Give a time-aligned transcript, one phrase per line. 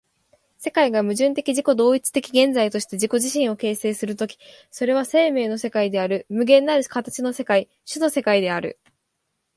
[0.57, 4.39] 世界が矛盾的自己同一的現在として自己自身を形成する時、
[4.71, 8.79] それは生命の世界である、無限なる形の世界、種の世界である。